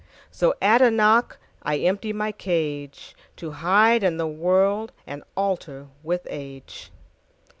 [0.31, 6.91] So at a knockI emptied my cageTo hide in the worldAnd alter with age.